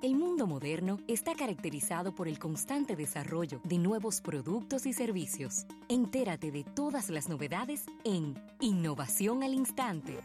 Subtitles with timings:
[0.00, 5.66] El mundo moderno está caracterizado por el constante desarrollo de nuevos productos y servicios.
[5.88, 10.20] Entérate de todas las novedades en Innovación al Instante.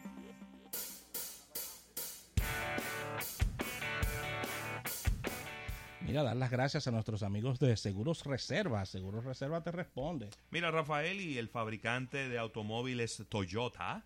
[6.02, 8.86] Mira, dar las gracias a nuestros amigos de Seguros Reserva.
[8.86, 10.30] Seguros Reserva te responde.
[10.52, 14.04] Mira, Rafael y el fabricante de automóviles Toyota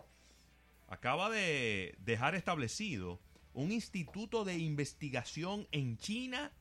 [0.88, 3.20] acaba de dejar establecido
[3.58, 6.52] un instituto de investigación en China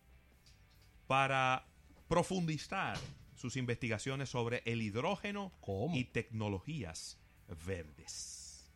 [1.06, 1.66] para
[2.08, 2.96] profundizar
[3.34, 5.52] sus investigaciones sobre el hidrógeno
[5.92, 7.18] y tecnologías
[7.66, 8.72] verdes.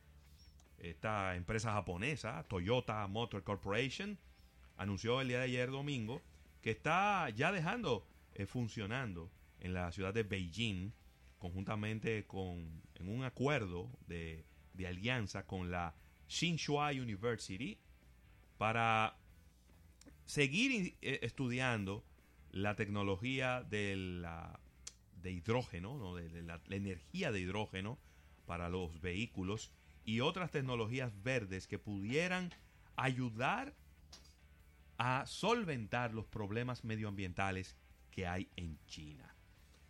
[0.77, 4.19] Esta empresa japonesa, Toyota Motor Corporation,
[4.77, 6.21] anunció el día de ayer domingo
[6.61, 10.93] que está ya dejando eh, funcionando en la ciudad de Beijing,
[11.39, 15.95] conjuntamente con en un acuerdo de, de alianza con la
[16.29, 17.79] Tsinghua University
[18.61, 19.17] para
[20.27, 22.05] seguir eh, estudiando
[22.51, 24.61] la tecnología de, la,
[25.25, 27.99] hidrógeno, de, la, energía de hidrógeno
[28.45, 29.73] para los vehículos
[30.05, 32.53] y otras tecnologías verdes que pudieran
[32.97, 33.75] ayudar
[34.99, 37.77] a solventar los problemas medioambientales
[38.11, 39.35] que hay en China.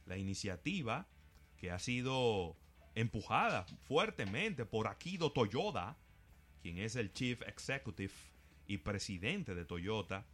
[0.07, 1.09] La iniciativa
[1.57, 2.57] que ha sido
[2.95, 5.99] empujada fuertemente por Akido Toyoda,
[6.63, 8.13] quien es el Chief Executive
[8.71, 10.25] y presidente de Toyota,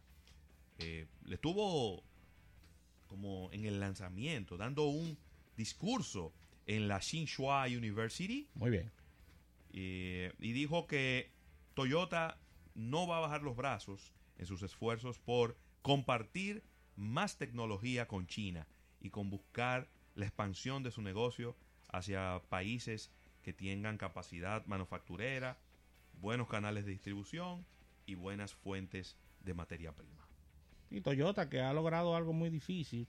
[0.77, 2.03] eh, le estuvo
[3.07, 5.17] como en el lanzamiento, dando un
[5.55, 6.31] discurso
[6.67, 8.47] en la Tsinghua University.
[8.53, 8.91] Muy bien.
[9.71, 11.31] y dijo que
[11.73, 12.37] Toyota
[12.75, 16.63] no va a bajar los brazos en sus esfuerzos por compartir
[16.95, 18.67] más tecnología con China
[19.01, 21.55] y con buscar la expansión de su negocio
[21.89, 25.57] hacia países que tengan capacidad manufacturera,
[26.21, 27.65] buenos canales de distribución
[28.07, 30.27] y buenas fuentes de materia prima.
[30.89, 33.07] Y Toyota que ha logrado algo muy difícil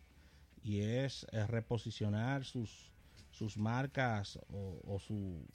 [0.63, 2.93] y es eh, reposicionar sus,
[3.31, 5.47] sus marcas o, su,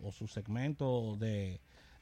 [0.00, 1.60] o su segmento de,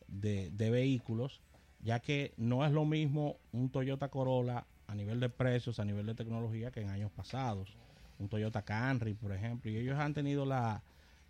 [0.09, 1.41] de vehículos
[1.85, 6.07] ya que no es lo mismo un Toyota Corolla a nivel de precios, a nivel
[6.07, 7.77] de tecnología que en años pasados.
[8.19, 10.83] Un Toyota Camry, por ejemplo, y ellos han tenido la,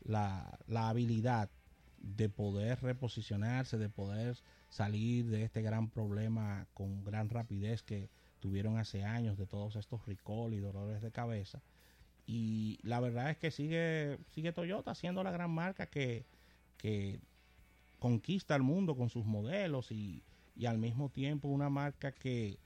[0.04, 0.58] la,
[0.88, 1.50] habilidad
[2.04, 4.36] de poder reposicionarse, de poder
[4.68, 8.10] salir de este gran problema con gran rapidez que
[8.40, 11.62] tuvieron hace años de todos estos recall y dolores de cabeza.
[12.26, 16.24] Y la verdad es que sigue, sigue Toyota siendo la gran marca que,
[16.76, 17.20] que
[17.98, 20.22] conquista el mundo con sus modelos y,
[20.56, 22.58] y al mismo tiempo una marca que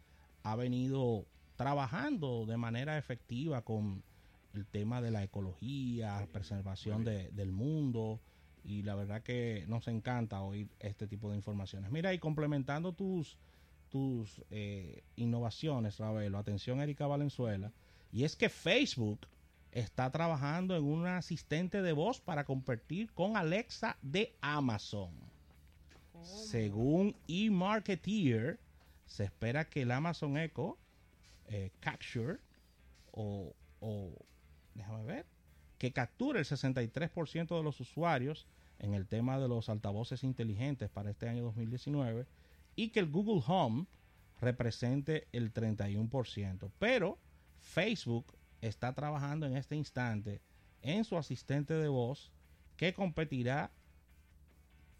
[0.43, 4.03] ha venido trabajando de manera efectiva con
[4.54, 8.21] el tema de la ecología, preservación del mundo
[8.64, 11.91] y la verdad que nos encanta oír este tipo de informaciones.
[11.91, 13.36] Mira, y complementando tus,
[13.88, 17.72] tus eh, innovaciones, Ravelo, atención Erika Valenzuela,
[18.12, 19.20] y es que Facebook
[19.72, 25.10] está trabajando en un asistente de voz para competir con Alexa de Amazon.
[26.22, 28.58] Según eMarketeer,
[29.06, 30.76] se espera que el Amazon Echo
[31.47, 32.38] eh, Capture
[33.12, 33.54] o,
[34.74, 35.26] déjame ver,
[35.78, 38.47] que capture el 63% de los usuarios
[38.78, 42.27] en el tema de los altavoces inteligentes para este año 2019
[42.77, 43.87] y que el Google Home
[44.41, 46.71] represente el 31%.
[46.78, 47.19] Pero
[47.61, 48.27] Facebook
[48.61, 50.41] está trabajando en este instante
[50.83, 52.31] en su asistente de voz
[52.77, 53.71] que competirá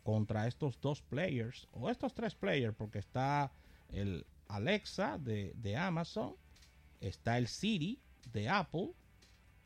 [0.03, 3.53] contra estos dos players o estos tres players porque está
[3.91, 6.35] el Alexa de, Amazon,
[7.01, 8.01] está el Siri
[8.33, 8.93] de Apple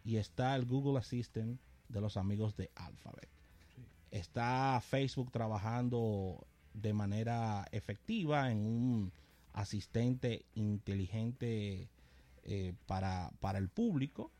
[0.04, 3.28] y está el Google Assistant de los amigos de Alphabet.
[4.10, 9.12] Está Facebook trabajando de manera efectiva en un
[9.52, 11.88] asistente inteligente
[12.44, 14.30] eh, para, para, el público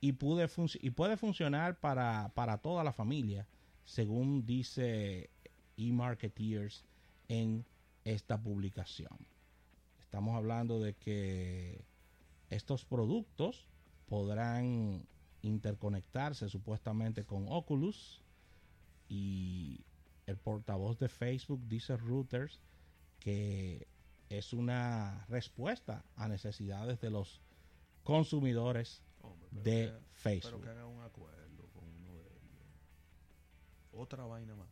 [0.00, 0.48] y, puede
[0.80, 3.46] y puede funcionar para, para toda la familia,
[3.84, 5.30] según dice
[5.76, 6.84] e-marketeers
[7.28, 7.64] en
[8.04, 9.16] esta publicación.
[10.00, 11.84] Estamos hablando de que
[12.50, 13.66] estos productos
[14.06, 15.06] podrán
[15.42, 18.22] interconectarse supuestamente con Oculus
[19.08, 19.84] y
[20.26, 22.60] el portavoz de Facebook dice Reuters
[23.20, 23.86] que
[24.28, 27.40] es una respuesta a necesidades de los
[28.02, 29.02] consumidores
[29.50, 30.62] de Facebook.
[30.62, 32.72] que haga un acuerdo con uno de ellos.
[33.92, 34.68] Otra vaina más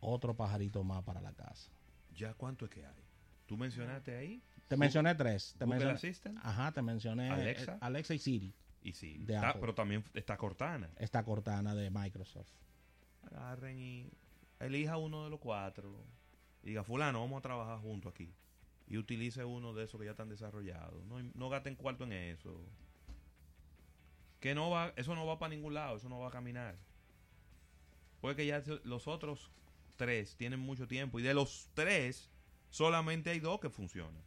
[0.00, 1.70] otro pajarito más para la casa.
[2.14, 3.04] ¿Ya cuánto es que hay?
[3.48, 4.42] ¿Tú mencionaste ahí?
[4.68, 5.54] Te mencioné tres.
[5.58, 8.54] Te Google mencioné, Ajá, te mencioné Alexa, Alexa y Siri.
[8.82, 9.24] Y Siri.
[9.58, 10.90] pero también está Cortana.
[10.98, 12.52] Está Cortana de Microsoft.
[13.22, 14.10] Agarren y
[14.60, 16.04] elija uno de los cuatro.
[16.62, 18.34] Y diga, fulano, vamos a trabajar juntos aquí.
[18.86, 21.02] y utilice uno de esos que ya están desarrollados.
[21.06, 22.60] No, no gasten cuarto en eso.
[24.40, 26.76] Que no va, eso no va para ningún lado, eso no va a caminar.
[28.20, 29.50] Porque ya los otros
[29.96, 32.30] tres tienen mucho tiempo y de los tres
[32.70, 34.22] solamente hay dos que funcionan.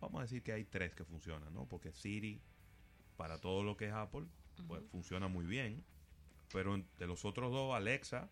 [0.00, 1.66] Vamos a decir que hay tres que funcionan, ¿no?
[1.66, 2.40] Porque Siri,
[3.16, 4.26] para todo lo que es Apple,
[4.66, 5.84] pues funciona muy bien.
[6.52, 8.28] Pero de los otros dos, Alexa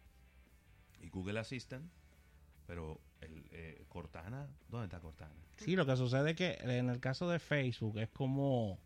[1.01, 1.91] y Google Assistant,
[2.67, 5.35] pero el eh, Cortana, ¿dónde está Cortana?
[5.57, 8.79] Sí, lo que sucede es que en el caso de Facebook es como,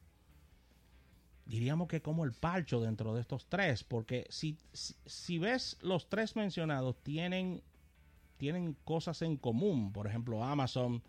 [1.44, 6.36] diríamos que como el palcho dentro de estos tres, porque si, si, ves los tres
[6.36, 7.62] mencionados tienen,
[8.36, 11.02] tienen cosas en común, por ejemplo Amazon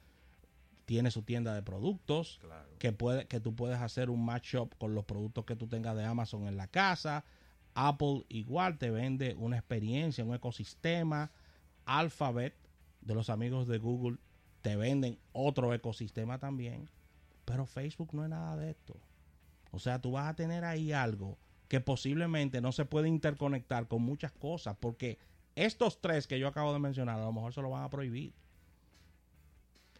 [0.85, 2.39] tiene su tienda de productos,
[2.79, 6.05] que, puede, que tú puedes hacer un matchup con los productos que tú tengas de
[6.05, 7.25] Amazon en la casa,
[7.73, 11.31] Apple igual te vende una experiencia, un ecosistema,
[11.85, 12.55] Alphabet
[13.01, 14.17] de los amigos de Google
[14.61, 16.89] te venden otro ecosistema también,
[17.45, 18.95] pero Facebook no es nada de esto.
[19.71, 21.37] O sea, tú vas a tener ahí algo
[21.67, 25.19] que posiblemente no se puede interconectar con muchas cosas, porque
[25.57, 28.33] estos tres que yo acabo de mencionar a lo mejor se lo van a prohibir.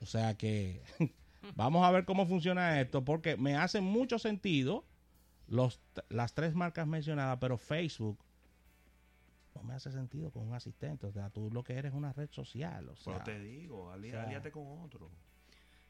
[0.01, 0.81] O sea que
[1.55, 4.85] vamos a ver cómo funciona esto, porque me hace mucho sentido
[5.47, 8.19] los, las tres marcas mencionadas, pero Facebook
[9.55, 11.07] no me hace sentido con un asistente.
[11.07, 12.89] O sea, tú lo que eres es una red social.
[12.89, 15.09] O sea, Pero te digo, alíate con otro.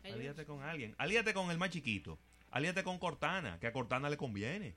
[0.06, 0.96] Alíate con alguien.
[0.98, 2.18] Alíate con el más chiquito.
[2.52, 4.76] Alíate con Cortana, que a Cortana le conviene.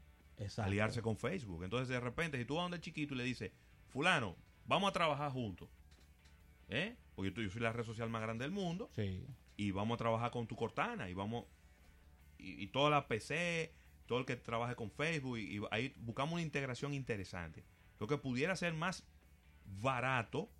[0.56, 1.62] Aliarse con Facebook.
[1.62, 3.52] Entonces, de repente, si tú vas donde el chiquito y le dices,
[3.88, 5.68] Fulano, vamos a trabajar juntos.
[6.68, 6.96] ¿Eh?
[7.14, 8.90] Porque yo, soy la red social más grande del mundo.
[8.94, 9.26] Sí.
[9.56, 11.10] Y vamos a trabajar con tu Cortana.
[11.10, 11.44] Y vamos.
[12.38, 13.74] Y, toda la PC,
[14.06, 15.38] todo el que trabaje con Facebook.
[15.38, 17.64] y ahí buscamos una integración interesante
[18.00, 19.06] lo que pudiera ser más
[19.80, 20.50] barato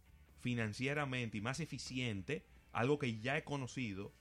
[0.41, 4.13] financieramente y más eficiente, algo que ya he conocido,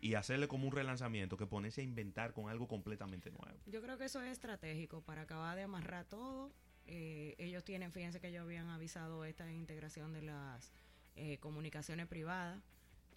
[0.00, 3.58] y hacerle como un relanzamiento que ponerse a inventar con algo completamente nuevo.
[3.66, 6.52] Yo creo que eso es estratégico para acabar de amarrar todo.
[6.90, 10.72] Eh, ellos tienen, fíjense que ellos habían avisado esta integración de las
[11.16, 12.62] eh, comunicaciones privadas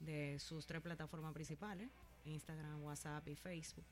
[0.02, 1.90] de sus tres plataformas principales,
[2.26, 3.86] Instagram, WhatsApp y Facebook,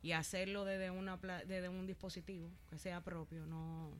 [0.00, 3.92] y hacerlo desde, una, desde un dispositivo que sea propio, no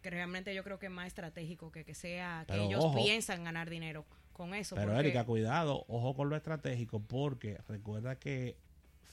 [0.00, 3.68] que realmente yo creo que es más estratégico que que sea que ellos piensan ganar
[3.68, 4.74] dinero con eso.
[4.74, 8.56] Pero Erika, cuidado, ojo con lo estratégico porque recuerda que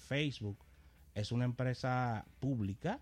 [0.07, 0.57] Facebook
[1.15, 3.01] es una empresa pública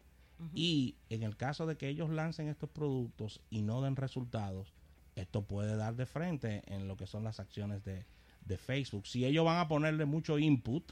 [0.53, 4.73] y en el caso de que ellos lancen estos productos y no den resultados,
[5.15, 8.05] esto puede dar de frente en lo que son las acciones de,
[8.45, 9.07] de Facebook.
[9.07, 10.91] Si ellos van a ponerle mucho input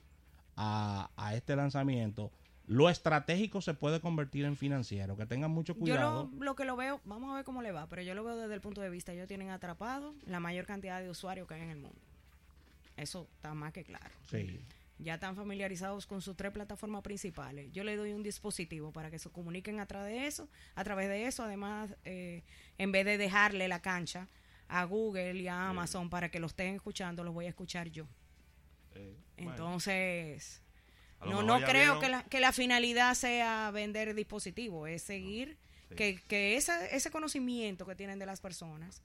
[0.55, 2.31] a, a este lanzamiento,
[2.67, 6.29] lo estratégico se puede convertir en financiero, que tengan mucho cuidado.
[6.31, 8.37] Yo lo, que lo veo, vamos a ver cómo le va, pero yo lo veo
[8.37, 11.61] desde el punto de vista, ellos tienen atrapado la mayor cantidad de usuarios que hay
[11.61, 11.99] en el mundo.
[12.95, 14.09] Eso está más que claro.
[14.29, 14.59] Sí.
[15.03, 17.71] Ya están familiarizados con sus tres plataformas principales.
[17.71, 20.49] Yo le doy un dispositivo para que se comuniquen a través de eso.
[20.75, 22.43] A través de eso, además, eh,
[22.77, 24.27] en vez de dejarle la cancha
[24.67, 28.07] a Google y a Amazon para que lo estén escuchando, los voy a escuchar yo.
[28.95, 30.61] Eh, Entonces,
[31.25, 35.57] no, no creo que la, que la finalidad sea vender dispositivos, es seguir,
[35.95, 39.01] que, que ese conocimiento que tienen de las personas,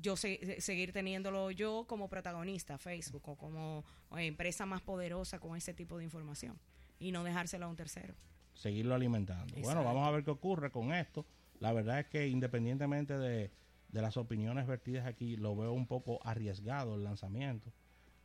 [0.00, 3.84] yo seguir teniéndolo yo como protagonista, Facebook, o como
[4.16, 6.58] empresa más poderosa con ese tipo de información,
[6.98, 8.14] y no dejárselo a un tercero.
[8.54, 9.54] Seguirlo alimentando.
[9.62, 11.24] Bueno, vamos a ver qué ocurre con esto.
[11.58, 13.50] La verdad es que independientemente de,
[13.92, 17.72] de las opiniones vertidas aquí, lo veo un poco arriesgado el lanzamiento,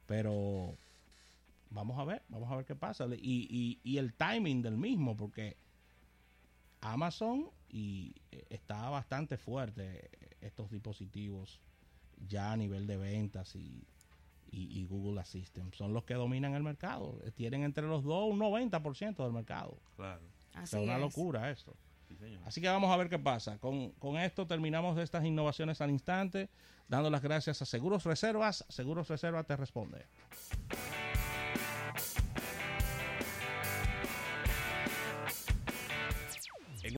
[0.05, 0.77] pero
[1.69, 3.05] vamos a ver, vamos a ver qué pasa.
[3.11, 5.57] Y, y, el timing del mismo, porque
[6.81, 10.09] Amazon y eh, está bastante fuerte
[10.41, 11.61] estos dispositivos
[12.27, 13.85] ya a nivel de ventas y,
[14.51, 15.73] y, Google Assistant.
[15.73, 17.19] Son los que dominan el mercado.
[17.35, 19.77] Tienen entre los dos un 90% del mercado.
[19.95, 20.21] Claro.
[20.61, 21.75] es una locura esto.
[22.45, 23.57] Así que vamos a ver qué pasa.
[23.59, 26.49] Con, con esto terminamos estas innovaciones al instante,
[26.87, 28.65] dando las gracias a Seguros Reservas.
[28.69, 30.05] Seguros Reservas te responde.